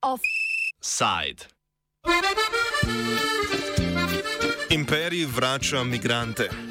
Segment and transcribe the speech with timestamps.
[0.00, 1.46] Offside.
[4.68, 6.67] Imperij vrača migrante.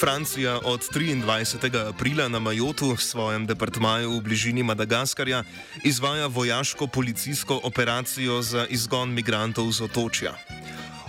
[0.00, 1.88] Francija od 23.
[1.88, 5.42] aprila na Majotu, svojem departmaju v bližini Madagaskarja,
[5.84, 10.34] izvaja vojaško-policijsko operacijo za izgon migrantov z otočja.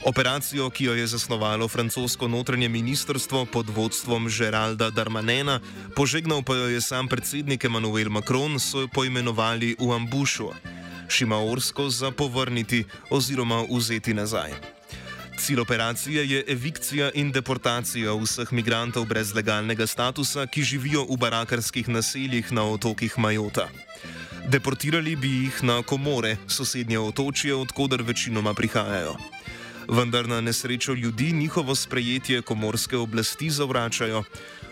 [0.05, 5.59] Operacijo, ki jo je zasnovalo francosko notranje ministrstvo pod vodstvom Geralda Darmanena,
[5.95, 10.49] požegnal pa jo je sam predsednik Emmanuel Macron, so jo poimenovali v ambušu,
[11.09, 14.78] šimaorsko za povrniti oziroma vzeti nazaj.
[15.39, 21.87] Cilj operacije je evikcija in deportacija vseh migrantov brez legalnega statusa, ki živijo v barakarskih
[21.87, 23.69] naseljih na otokih Majota.
[24.47, 29.15] Deportirali bi jih na Komore, sosednje otočje, odkuder večinoma prihajajo.
[29.87, 34.23] Vendar na nesrečo ljudi njihovo sprejetje komorske oblasti zavračajo.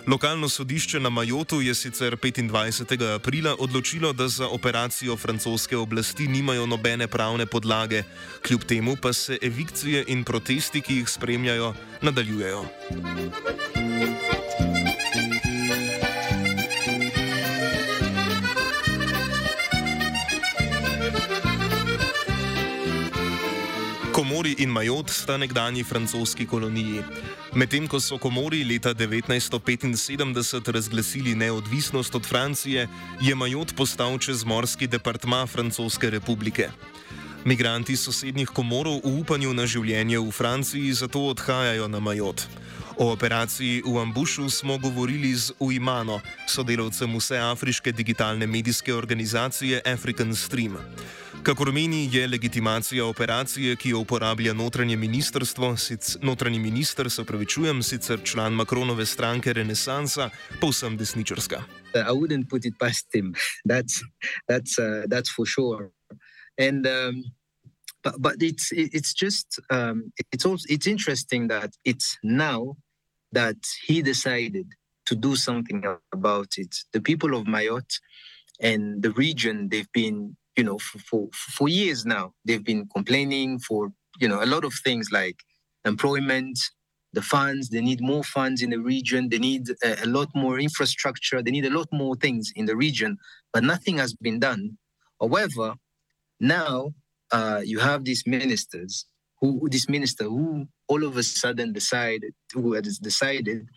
[0.08, 3.16] Lokalno sodišče na Majotu je sicer 25.
[3.16, 8.04] aprila odločilo, da za operacijo francoske oblasti nimajo nobene pravne podlage,
[8.48, 12.66] kljub temu pa se evikcije in protesti, ki jih spremljajo, nadaljujejo.
[24.38, 27.02] Komori in Majot sta nekdani francoski koloniji.
[27.58, 32.88] Medtem ko so Komori leta 1975 razglasili neodvisnost od Francije,
[33.22, 36.70] je Majot postal čezmorski departma Francoske republike.
[37.46, 42.46] Migranti sosednjih komorov v upanju na življenje v Franciji zato odhajajo na Majot.
[42.98, 50.36] O operaciji v Ambušu smo govorili z Uimano, sodelavcem vse afriške digitalne medijske organizacije African
[50.36, 50.78] Stream.
[51.44, 57.84] Kakor meni, je legitimacija operacije, ki jo uporablja notranje ministrstvo, sic, notranji minister, se pravičujem,
[57.84, 60.30] sicer član Makronove stranke Renesansa,
[60.62, 61.64] povsem desničarska.
[61.96, 63.34] I wouldn't put it past him.
[63.70, 64.02] That's
[64.48, 65.90] that's uh, that's for sure.
[66.60, 67.24] And um,
[68.04, 72.76] but but it's it's just um, it's also it's interesting that it's now
[73.32, 74.68] that he decided
[75.06, 76.76] to do something about it.
[76.94, 78.00] The people of Mayotte
[78.60, 82.34] and the region they've been you know, for, for, for years now.
[82.44, 85.38] They've been complaining for, you know, a lot of things like
[85.86, 86.60] employment,
[87.14, 90.60] the funds, they need more funds in the region, they need a, a lot more
[90.60, 93.18] infrastructure, they need a lot more things in the region,
[93.54, 94.78] but nothing has been done.
[95.22, 95.76] However,
[96.40, 96.92] now
[97.32, 99.06] uh, you have these ministers
[99.40, 103.68] who, this minister who all of a sudden decided, who has decided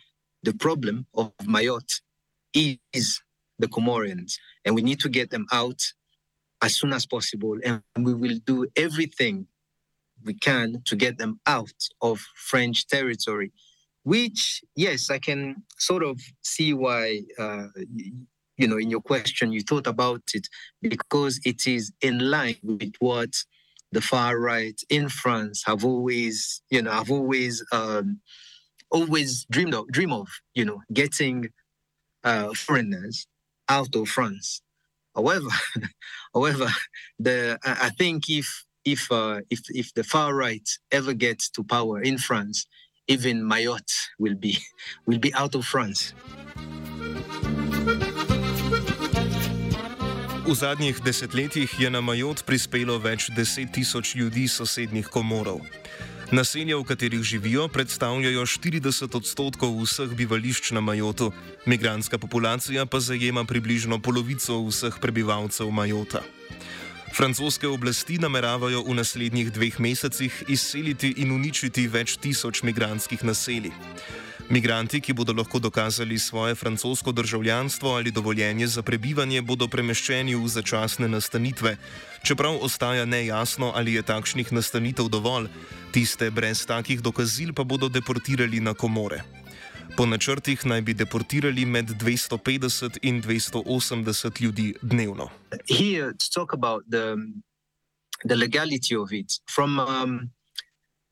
[0.43, 2.01] the problem of Mayotte
[2.53, 3.21] is
[3.59, 4.33] the Comorians,
[4.65, 5.79] and we need to get them out
[6.61, 7.57] as soon as possible.
[7.63, 9.47] And we will do everything
[10.23, 13.51] we can to get them out of French territory.
[14.03, 17.67] Which, yes, I can sort of see why, uh,
[18.57, 20.47] you know, in your question, you thought about it
[20.81, 23.33] because it is in line with what
[23.91, 28.19] the far right in France have always, you know, have always, um,
[28.89, 31.49] always dreamed of, dream of, you know, getting
[32.23, 33.27] uh, foreigners
[33.69, 34.61] out of France.
[35.15, 35.49] However,
[36.33, 36.67] however,
[37.19, 38.47] the I think if
[38.85, 42.65] if uh, if if the far right ever gets to power in France,
[43.07, 44.57] even Mayotte will be
[45.07, 46.13] will be out of France.
[50.51, 55.61] V zadnjih desetletjih je na Majot prispelo več deset tisoč ljudi sosednjih komorov.
[56.31, 61.33] Naselja, v katerih živijo, predstavljajo 40 odstotkov vseh bivališč na Majotu,
[61.67, 66.23] migranska populacija pa zajema približno polovico vseh prebivalcev Majota.
[67.11, 73.73] Francoske oblasti nameravajo v naslednjih dveh mesecih izseliti in uničiti več tisoč migranskih naselij.
[74.51, 80.47] Migranti, ki bodo lahko dokazali svoje francosko državljanstvo ali dovoljenje za prebivanje, bodo premeščeni v
[80.47, 81.77] začasne nastanitve.
[82.23, 85.47] Čeprav ostaja nejasno, ali je takšnih nastanitev dovolj,
[85.91, 89.40] tiste brez takih dokazil pa bodo deportirali na komore.
[89.97, 95.29] Po načrtih naj bi deportirali med 250 in 280 ljudi dnevno.
[95.67, 97.17] Here, to talk about the,
[98.27, 100.31] the legality of it, from, um,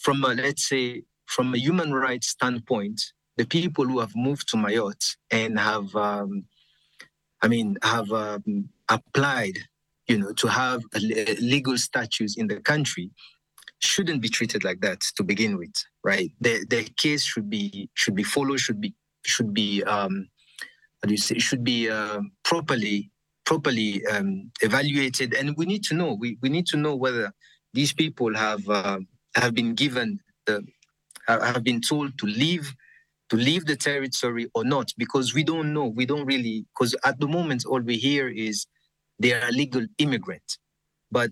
[0.04, 1.04] from a, let's say,
[1.36, 3.00] from a human rights standpoint,
[3.38, 6.46] the people who have moved to Mayotte and have, um,
[7.42, 9.58] I mean, have um, applied,
[10.08, 10.82] you know, to have
[11.42, 13.12] legal status in the country,
[13.80, 16.32] shouldn't be treated like that to begin with, right?
[16.42, 18.94] The the case should be should be followed, should be
[19.26, 20.30] should be um,
[21.02, 23.12] how do you say, should be uh, properly
[23.46, 26.14] properly um, evaluated, and we need to know.
[26.14, 27.32] We, we need to know whether
[27.74, 29.00] these people have uh,
[29.36, 30.64] have been given the
[31.28, 32.74] have been told to leave
[33.30, 37.20] to leave the territory or not because we don't know we don't really because at
[37.20, 38.66] the moment all we hear is
[39.20, 40.58] they are legal immigrants
[41.12, 41.32] but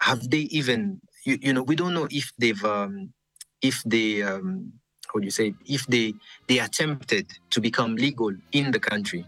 [0.00, 3.12] have they even you, you know we don't know if they've um,
[3.62, 4.72] if they um,
[5.12, 6.14] how do you say if they
[6.48, 9.24] they attempted to become legal in the country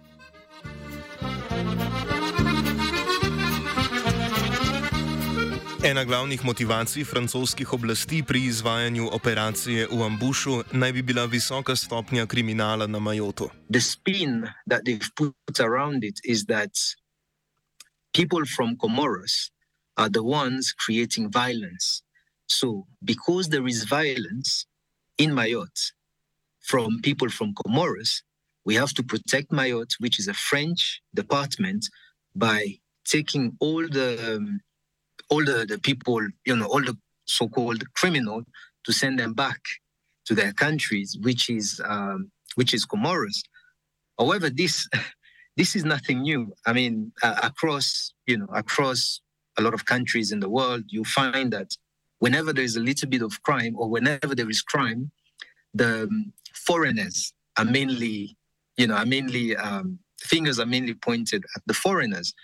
[5.85, 12.27] Ena glavnih motivacij francoskih oblasti pri izvajanju operacije v Ambušu naj bi bila visoka stopnja
[12.27, 13.51] kriminala na Majotu.
[13.69, 16.73] The spin that they've put around it is that
[18.17, 19.53] people from Comoros
[20.01, 22.01] are the ones creating violence.
[22.49, 24.67] So, because there is violence
[25.19, 25.93] in Mayotte
[26.61, 28.23] from people from Comoros,
[28.65, 31.87] we have to protect Mayotte, which is a French department,
[32.35, 34.61] by taking all the um,
[35.31, 36.97] all the, the people, you know, all the
[37.27, 38.43] so-called criminal
[38.85, 39.61] to send them back
[40.27, 43.43] to their countries, which is um, which is Comoros.
[44.19, 44.89] However, this
[45.57, 46.53] this is nothing new.
[46.67, 49.21] I mean, uh, across you know across
[49.57, 51.77] a lot of countries in the world, you find that
[52.19, 55.11] whenever there is a little bit of crime or whenever there is crime,
[55.75, 58.37] the um, foreigners are mainly
[58.77, 62.35] you know are mainly um, fingers are mainly pointed at the foreigners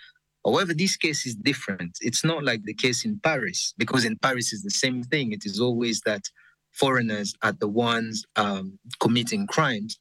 [0.45, 1.97] However, this case is different.
[2.01, 5.31] It's not like the case in Paris, because in Paris is the same thing.
[5.31, 6.23] It is always that
[6.71, 9.99] foreigners are the ones um, committing crimes.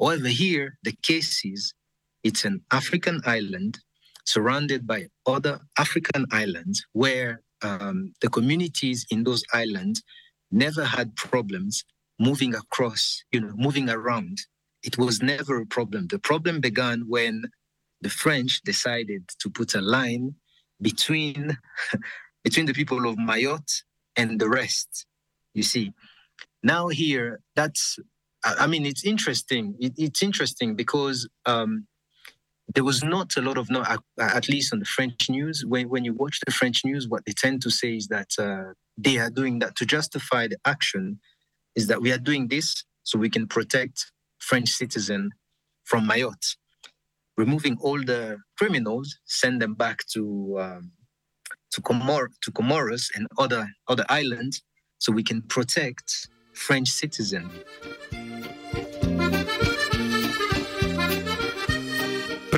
[0.00, 1.74] However, here the case is
[2.22, 3.80] it's an African island
[4.24, 10.02] surrounded by other African islands where um, the communities in those islands
[10.50, 11.84] never had problems
[12.18, 14.38] moving across, you know, moving around.
[14.82, 16.08] It was never a problem.
[16.08, 17.44] The problem began when
[18.00, 20.34] the French decided to put a line
[20.80, 21.56] between
[22.44, 23.82] between the people of Mayotte
[24.16, 25.06] and the rest.
[25.54, 25.92] You see,
[26.62, 27.98] now here that's
[28.44, 29.76] I mean it's interesting.
[29.78, 31.86] It, it's interesting because um,
[32.74, 33.84] there was not a lot of no
[34.18, 35.64] at least on the French news.
[35.66, 38.72] When when you watch the French news, what they tend to say is that uh,
[38.96, 41.20] they are doing that to justify the action.
[41.74, 45.30] Is that we are doing this so we can protect French citizen
[45.84, 46.56] from Mayotte
[47.36, 50.92] removing all the criminals, send them back to um,
[51.72, 54.62] to, Comor- to Comoros and other other islands,
[54.98, 57.50] so we can protect French citizens.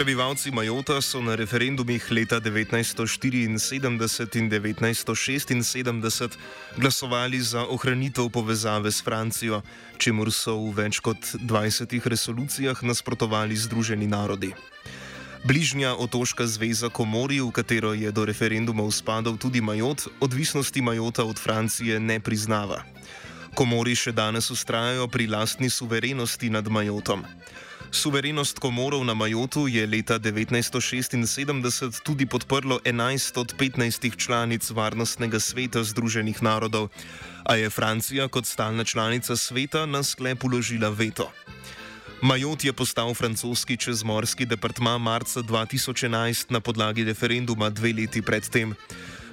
[0.05, 6.37] Prebivalci Majota so na referendumih leta 1974 in 1976
[6.77, 9.65] glasovali za ohranitev povezave s Francijo,
[9.97, 14.53] čemu so v več kot 20 resolucijah nasprotovali Združeni narodi.
[15.49, 21.41] Bližnja otoška zveza Komori, v katero je do referenduma spadal tudi Majot, odvisnosti Majota od
[21.41, 22.85] Francije ne priznava.
[23.57, 27.25] Komori še danes ustrajajo pri lastni suverenosti nad Majotom.
[27.95, 35.85] Suverenost komorov na Majotu je leta 1976 tudi podprlo 11 od 15 članic Varnostnega sveta
[35.87, 36.91] Združenih narodov,
[37.47, 41.31] a je Francija kot stalna članica sveta na sklep uložila veto.
[42.23, 48.75] Majot je postal francoski čezmorski departma marca 2011 na podlagi referenduma dve leti predtem.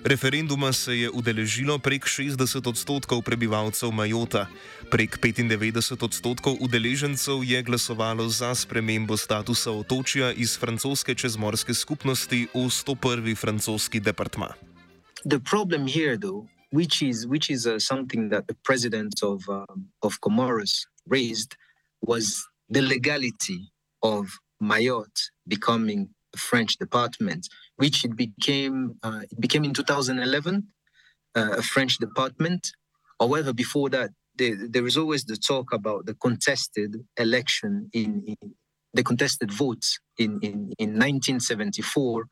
[0.03, 4.47] Referenduma se je udeležilo prek 60 odstotkov prebivalcev Majota.
[4.89, 12.65] Prek 95 odstotkov udeležencev je glasovalo za spremembo statusa otočja iz francoske čezmorske skupnosti v
[12.65, 13.35] 101.
[13.37, 14.57] francoski departma.
[15.21, 19.85] The problem here, though, which is which is uh, something that the president of um,
[20.01, 21.53] of Comoros raised,
[22.01, 22.41] was
[22.73, 23.69] the legality
[24.01, 24.25] of
[24.57, 27.47] Mayotte becoming French department,
[27.81, 30.67] which it became uh, it became in 2011
[31.35, 32.61] uh, a French department.
[33.19, 38.55] However, before that, there, there is always the talk about the contested election in, in
[38.93, 42.25] the contested votes in, in, in 1974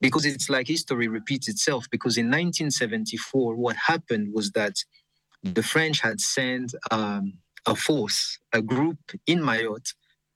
[0.00, 4.76] because it's like history repeats itself because in 1974 what happened was that
[5.42, 7.24] the french had sent um,
[7.66, 9.94] a force a group in mayotte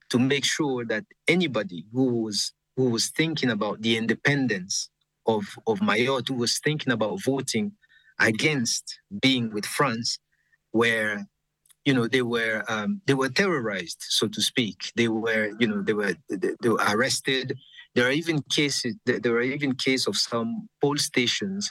[0.08, 4.88] to make sure that anybody who was who was thinking about the independence
[5.26, 7.72] of, of Mayotte, who was thinking about voting
[8.18, 10.18] against being with France,
[10.72, 11.26] where
[11.84, 14.92] you know they were um, they were terrorized, so to speak.
[14.96, 17.56] They were you know they were they, they were arrested.
[17.94, 21.70] There are even cases there are even cases of some poll stations,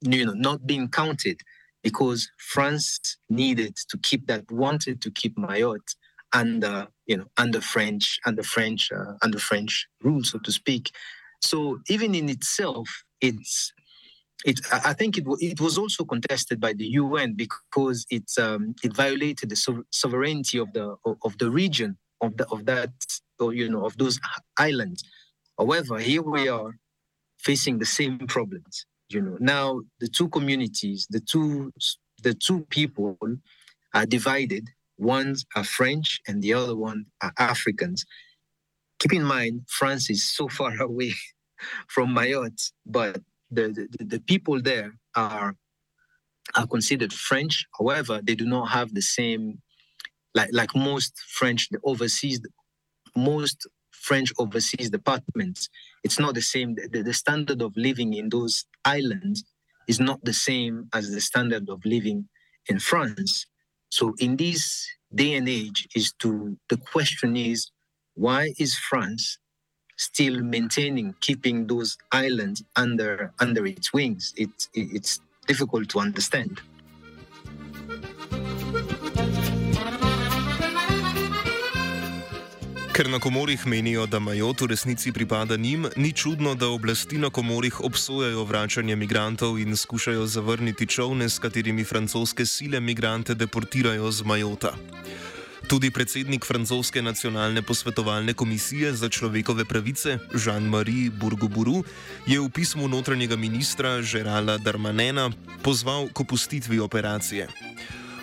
[0.00, 1.40] you know, not being counted
[1.82, 5.94] because France needed to keep that wanted to keep Mayotte
[6.32, 10.90] under you know under French under French uh, under French rule, so to speak.
[11.42, 12.88] So even in itself,
[13.20, 13.72] it's
[14.44, 18.94] it, I think it, it was also contested by the UN because it um, it
[18.94, 22.92] violated the sovereignty of the of the region of the of that
[23.38, 24.18] or you know of those
[24.58, 25.04] islands.
[25.58, 26.74] However, here we are
[27.38, 28.86] facing the same problems.
[29.08, 31.72] You know, now the two communities, the two
[32.22, 33.18] the two people
[33.94, 34.70] are divided.
[35.00, 38.04] One's are French and the other one are Africans.
[38.98, 41.14] Keep in mind, France is so far away
[41.88, 45.56] from Mayotte, but the, the, the people there are
[46.56, 47.66] are considered French.
[47.78, 49.60] However, they do not have the same,
[50.34, 52.40] like like most French the overseas,
[53.16, 55.68] most French overseas departments.
[56.04, 56.74] It's not the same.
[56.74, 59.44] The, the standard of living in those islands
[59.88, 62.28] is not the same as the standard of living
[62.68, 63.46] in France.
[63.90, 67.70] So in this day and age, is to the question is
[68.14, 69.38] why is France
[69.96, 74.32] still maintaining, keeping those islands under under its wings.
[74.36, 76.60] It's it's difficult to understand.
[82.92, 87.30] Ker na komorih menijo, da Majot v resnici pripada njim, ni čudno, da oblasti na
[87.30, 94.24] komorih obsojajo vračanje migrantov in skušajo zavrniti čovne, s katerimi francoske sile migrante deportirajo z
[94.24, 94.74] Majota.
[95.68, 101.84] Tudi predsednik francoske nacionalne posvetovalne komisije za človekove pravice Jean-Marie Bourgouburu
[102.26, 105.30] je v pismu notranjega ministra Žerala Darmanena
[105.62, 107.46] pozval k opustitvi operacije.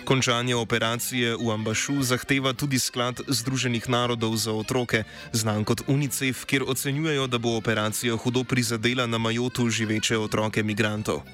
[0.08, 5.04] Končanje operacije v Ambašu zahteva tudi sklad Združenih narodov za otroke,
[5.36, 11.28] znan kot UNICEF, kjer ocenjujejo, da bo operacija hudo prizadela na Majotu živeče otroke migrantov.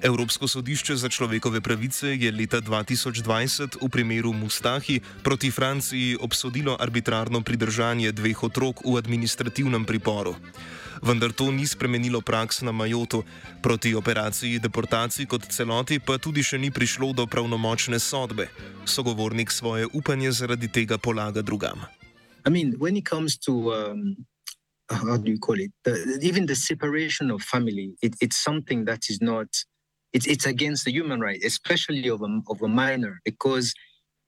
[0.00, 7.44] Evropsko sodišče za človekove pravice je leta 2020 v primeru Mustahi proti Franciji obsodilo arbitrarno
[7.44, 10.40] pridržanje dveh otrok v administrativnem priporu.
[11.02, 13.24] Vendar to ni spremenilo praks na Majotu,
[13.62, 18.48] proti operaciji deportacij kot celoti pa tudi še ni prišlo do pravnomočne sodbe.
[18.84, 21.86] Sogovornik svoje upanje zaradi tega polaga drugam.
[22.46, 24.16] I mean, when it comes to um,
[24.90, 25.72] how do you call it?
[25.84, 29.48] The, even the separation of family, it, it's something that is not
[30.12, 33.72] it's it's against the human right, especially of a, of a minor, because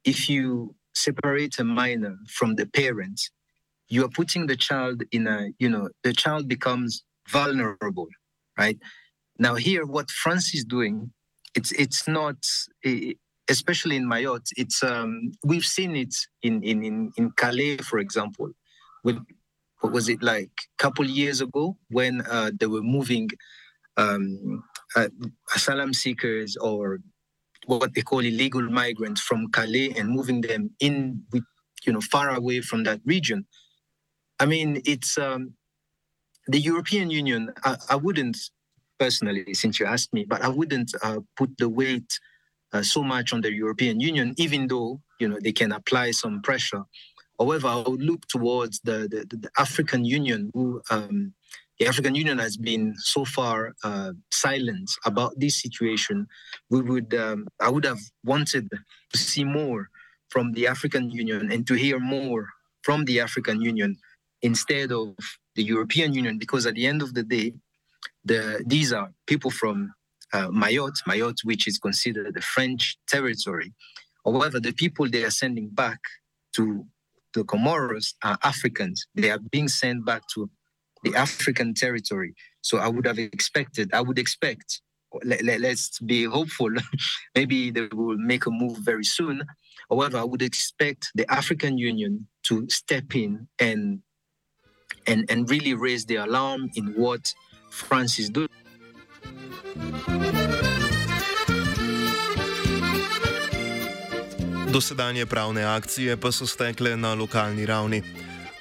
[0.05, 3.31] if you separate a minor from the parents,
[3.92, 6.90] you are putting the child in a you know the child becomes
[7.37, 8.08] vulnerable,
[8.62, 8.78] right?
[9.38, 10.96] Now here, what France is doing,
[11.58, 12.38] it's it's not.
[13.49, 15.12] especially in Mayotte, it's um,
[15.50, 18.49] we've seen it in, in, in, in Calais, for example.
[19.04, 19.18] With,
[19.80, 23.28] what was it like a couple years ago when uh, they were moving
[23.96, 24.62] um,
[24.96, 25.08] uh,
[25.56, 27.00] asylum seekers or
[27.66, 31.22] what they call illegal migrants from Calais and moving them in,
[31.84, 33.44] you know, far away from that region.
[34.42, 35.54] I mean, it's um,
[36.49, 37.52] the European Union.
[37.64, 38.37] I, I, wouldn't
[38.99, 42.11] personally, since you asked me, but I wouldn't uh, put the weight
[42.72, 46.42] uh, so much on the European Union, even though you know they can apply some
[46.42, 46.82] pressure.
[47.38, 51.34] However, I would look towards the the, the African Union, who um,
[51.78, 56.26] the African Union has been so far uh, silent about this situation.
[56.68, 58.68] We would, um, I would have wanted
[59.12, 59.88] to see more
[60.30, 62.49] from the African Union and to hear more
[62.82, 63.96] from the African Union
[64.42, 65.14] instead of
[65.54, 67.52] the European Union, because at the end of the day,
[68.25, 69.92] the, these are people from
[70.32, 73.72] uh, Mayotte, Mayotte, which is considered the French territory.
[74.25, 76.00] However, the people they are sending back
[76.56, 76.87] to
[77.34, 79.06] the Comoros are Africans.
[79.14, 80.50] They are being sent back to
[81.02, 82.34] the African territory.
[82.61, 84.80] So I would have expected, I would expect,
[85.25, 86.70] let, let, let's be hopeful,
[87.34, 89.42] maybe they will make a move very soon.
[89.90, 94.00] However, I would expect the African Union to step in and
[95.06, 97.34] and and really raise the alarm in what
[97.70, 98.49] France is doing.
[104.72, 108.02] Dosedanje pravne akcije pa so stekle na lokalni ravni.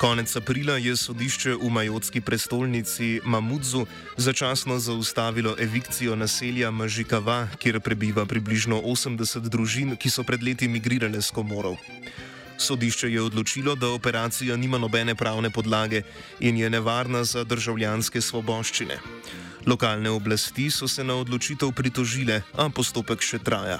[0.01, 3.85] Konec aprila je sodišče v majotski prestolnici Mamudzu
[4.17, 11.21] začasno zaustavilo evikcijo naselja Mažikava, kjer prebiva približno 80 družin, ki so pred leti migrirale
[11.21, 11.77] z komorov.
[12.57, 16.01] Sodišče je odločilo, da operacija nima nobene pravne podlage
[16.39, 18.99] in je nevarna za državljanske svoboščine.
[19.67, 23.79] Lokalne oblasti so se na odločitev pritožile, a postopek še traja.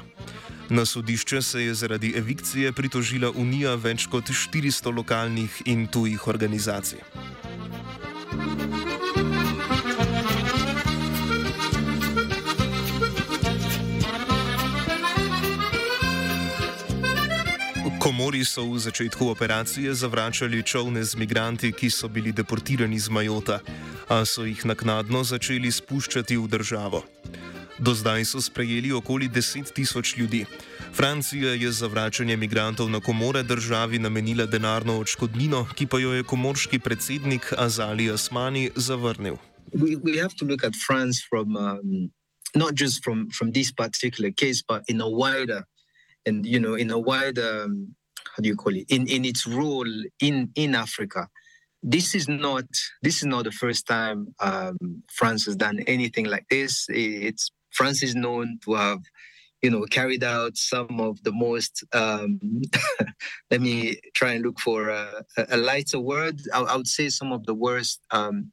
[0.70, 7.02] Na sodišče se je zaradi evikcije pritožila Unija več kot 400 lokalnih in tujih organizacij.
[18.02, 23.62] Komori so v začetku operacije zavračali čovne z migranti, ki so bili deportirani z Majota,
[24.10, 27.06] a so jih naknadno začeli spuščati v državo.
[27.78, 30.50] Do zdaj so sprejeli okoli 10 tisoč ljudi.
[30.98, 36.26] Francija je za vračanje migrantov na komore državi namenila denarno odškodnino, ki pa jo je
[36.26, 39.38] komorski predsednik Azali Asmani zavrnil.
[39.78, 42.10] We, we have to look at France from um,
[42.58, 45.70] not just from from this particular case, but in a wider
[46.26, 47.96] and you know in a wider um,
[48.36, 51.28] how do you call it in in its role in in Africa.
[51.84, 52.66] This is not
[53.02, 54.78] this is not the first time um,
[55.12, 56.86] France has done anything like this.
[56.90, 59.00] It's France is known to have
[59.62, 62.40] you know carried out some of the most um,
[63.52, 67.32] let me try and look for a, a lighter word I, I, would say some
[67.32, 68.52] of the worst um,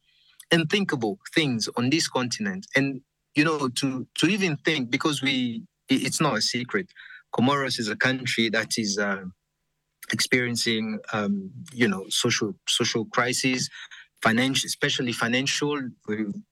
[0.52, 3.00] unthinkable things on this continent and
[3.34, 6.90] you know to to even think because we it's not a secret
[7.35, 9.25] comoros is a country that is uh,
[10.12, 13.68] experiencing um, you know social social crises
[14.23, 15.80] financial especially financial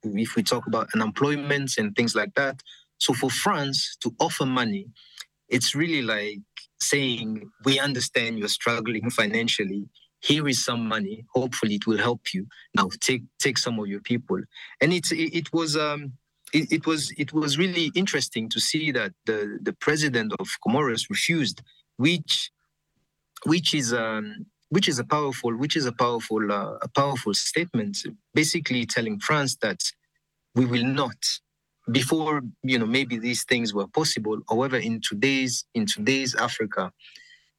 [0.04, 2.62] if we talk about unemployment and things like that
[2.99, 4.87] so for France to offer money,
[5.49, 6.40] it's really like
[6.80, 9.88] saying, we understand you're struggling financially.
[10.21, 11.25] Here is some money.
[11.35, 12.47] Hopefully it will help you.
[12.75, 14.40] Now take take some of your people.
[14.80, 16.14] And it it, was um
[16.56, 21.10] it, it, was it was really interesting to see that the, the president of Comoros
[21.10, 21.62] refused,
[21.96, 22.50] which
[23.44, 27.98] which is um which is a powerful which is a powerful uh, a powerful statement
[28.34, 29.80] basically telling France that
[30.54, 31.16] we will not
[31.92, 36.90] before you know maybe these things were possible however in today's in today's africa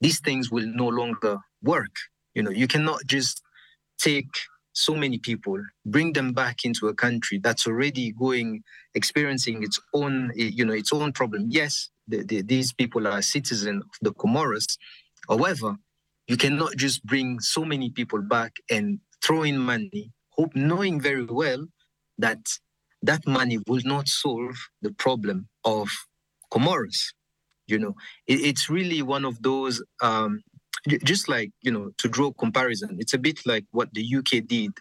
[0.02, 1.96] these things will no longer work.
[2.36, 3.42] You know you cannot just
[4.00, 4.30] take
[4.78, 10.32] so many people bring them back into a country that's already going experiencing its own
[10.36, 14.78] you know its own problem yes the, the, these people are citizens of the comoros
[15.30, 15.76] however
[16.28, 21.26] you cannot just bring so many people back and throw in money hope knowing very
[21.26, 21.66] well
[22.18, 22.40] that
[23.02, 25.90] that money will not solve the problem of
[26.52, 27.14] Comoros.
[27.68, 27.96] You know,
[28.28, 30.42] it, it's really one of those, um,
[31.04, 34.72] just like, you know, to draw comparison, it's a bit like what the UK did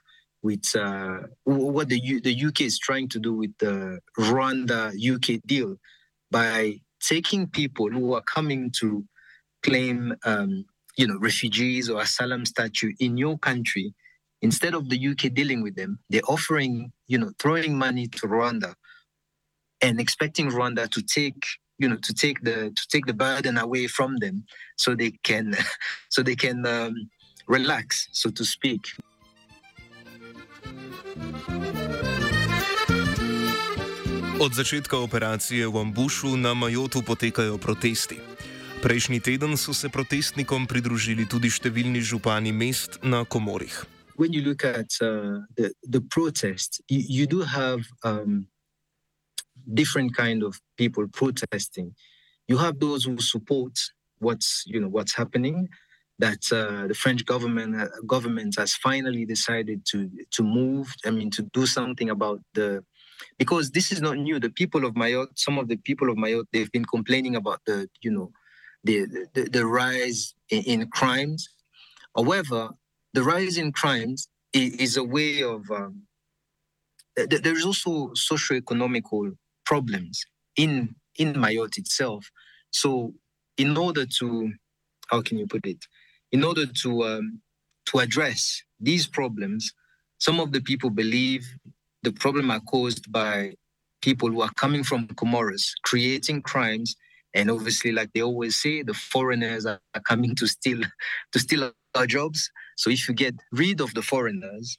[0.42, 5.40] with uh, what the, U- the UK is trying to do with the Rwanda UK
[5.46, 5.76] deal
[6.30, 9.04] by taking people who are coming to
[9.62, 10.64] claim, um,
[10.96, 13.94] you know, refugees or asylum statute in your country.
[14.42, 18.74] Instead of the UK dealing with them, they're offering, you know, throwing money to Rwanda
[19.80, 21.42] and expecting Rwanda to take,
[21.78, 24.44] you know, to take the to take the burden away from them,
[24.76, 25.54] so they can,
[26.14, 26.94] so they can um,
[27.48, 28.80] relax, so to speak.
[34.40, 38.20] Od začetka operacije v Ambušu na Majotu potekajo protesti.
[38.82, 43.96] Prejšnji teden so se protestnikom pridružili tudi številni župani mest na Komorih.
[44.16, 48.46] when you look at uh, the the protests, you, you do have um,
[49.74, 51.94] different kind of people protesting.
[52.48, 53.78] You have those who support
[54.18, 55.68] what's you know what's happening,
[56.18, 60.94] that uh, the French government uh, government has finally decided to to move.
[61.04, 62.84] I mean, to do something about the
[63.38, 64.38] because this is not new.
[64.38, 67.88] The people of Mayotte, some of the people of Mayotte, they've been complaining about the
[68.00, 68.30] you know
[68.84, 71.48] the the, the rise in, in crimes.
[72.16, 72.70] However,
[73.12, 76.02] the rise in crimes is a way of um,
[77.16, 79.32] there's also socio-economical
[79.66, 80.24] problems
[80.56, 82.30] in in Mayotte itself.
[82.70, 83.14] So,
[83.56, 84.52] in order to,
[85.08, 85.84] how can you put it?
[86.32, 87.40] In order to um,
[87.86, 89.72] to address these problems,
[90.18, 91.46] some of the people believe
[92.02, 93.54] the problem are caused by
[94.02, 96.94] people who are coming from Comoros, creating crimes,
[97.34, 100.80] and obviously, like they always say, the foreigners are coming to steal
[101.32, 102.50] to steal our jobs.
[102.76, 104.78] So if you get rid of the foreigners,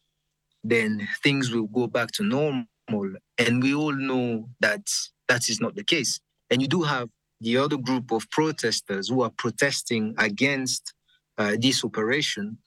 [0.64, 2.66] then things will go back to normal.
[2.90, 4.90] And we all know that
[5.28, 6.20] that is not the case.
[6.50, 7.10] And you do have
[7.42, 10.94] the other group of protesters who are protesting against
[11.38, 12.58] uh, this operation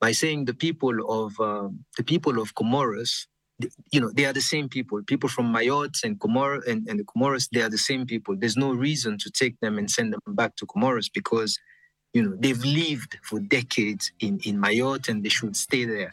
[0.00, 3.26] by saying the people of uh, the people of Comoros,
[3.92, 5.02] you know, they are the same people.
[5.06, 8.36] People from Mayotte and Comor and, and the Comoros, they are the same people.
[8.36, 11.58] There's no reason to take them and send them back to Comoros because
[12.12, 16.12] you know, they've lived for decades in, in Mayotte and they should stay there.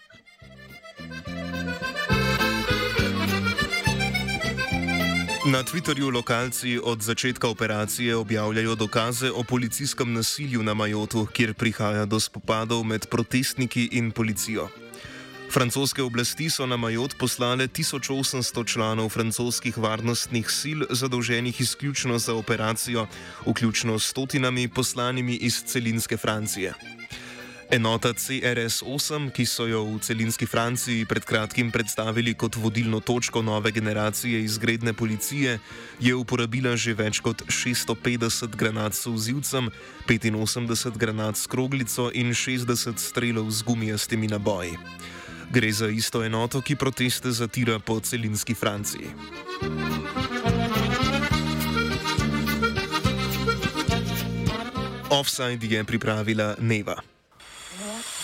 [5.48, 12.06] Na Twitterju lokalci od začetka operacije objavljajo dokaze o policijskem nasilju na Majotu, kjer prihaja
[12.06, 14.68] do spopadov med protestniki in policijo.
[15.54, 23.08] Francoske oblasti so na Majot poslale 1800 članov francoskih varnostnih sil, zadolženih izključno za operacijo,
[23.46, 26.74] vključno s stotinami poslanimi iz celinske Francije.
[27.68, 33.72] Enota CRS-8, ki so jo v celinski Franciji pred kratkim predstavili kot vodilno točko nove
[33.72, 35.60] generacije izgredne policije,
[36.00, 39.68] je uporabila že več kot 650 granat s vzivcem,
[40.08, 44.80] 85 granat s kroglico in 60 strelov z gumijastimi naboji.
[45.52, 49.12] Gre za isto enoto, ki proteste zatira po celinski Franciji.
[55.12, 57.17] Offside je pripravila Neva.